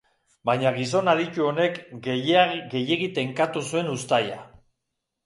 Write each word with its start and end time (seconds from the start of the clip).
Baina 0.49 0.69
gizon 0.77 1.11
aditu 1.11 1.43
honek 1.49 1.77
gehiegi 2.07 3.11
tenkatu 3.19 3.63
zuen 3.67 3.93
uztaia. 3.93 4.41